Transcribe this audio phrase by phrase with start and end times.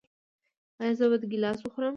[0.81, 1.89] ایا زه باید ګیلاس وخورم؟